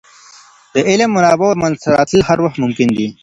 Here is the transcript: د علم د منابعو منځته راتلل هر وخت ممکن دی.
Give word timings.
د 0.73 0.75
علم 0.89 1.09
د 1.11 1.13
منابعو 1.15 1.59
منځته 1.61 1.87
راتلل 1.97 2.21
هر 2.29 2.37
وخت 2.41 2.57
ممکن 2.63 2.89
دی. 2.97 3.07